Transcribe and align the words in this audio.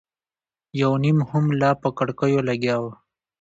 یو 0.81 0.91
نيم 1.03 1.17
هم 1.29 1.45
لا 1.61 1.71
په 1.81 1.89
کړکيو 1.97 2.39
لګیا 2.49 2.75
و. 2.83 2.85